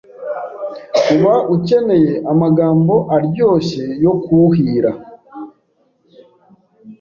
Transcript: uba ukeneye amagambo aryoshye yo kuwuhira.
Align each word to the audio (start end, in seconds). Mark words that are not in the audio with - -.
uba 1.15 1.33
ukeneye 1.55 2.13
amagambo 2.31 2.93
aryoshye 3.15 3.83
yo 4.03 4.13
kuwuhira. 4.23 4.91